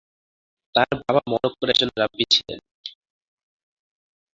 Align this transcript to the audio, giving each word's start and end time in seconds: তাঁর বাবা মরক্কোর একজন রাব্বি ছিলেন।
তাঁর 0.75 0.93
বাবা 0.99 1.21
মরক্কোর 1.31 1.67
একজন 1.69 1.89
রাব্বি 1.97 2.25
ছিলেন। 2.33 2.59